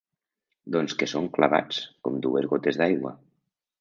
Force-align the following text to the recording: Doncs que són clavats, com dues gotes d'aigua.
Doncs 0.75 0.95
que 1.01 1.07
són 1.11 1.29
clavats, 1.37 1.81
com 2.09 2.17
dues 2.27 2.49
gotes 2.55 2.81
d'aigua. 2.81 3.13